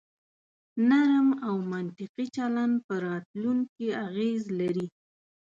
[0.89, 4.87] نرم او منطقي چلن په راتلونکي اغیز لري.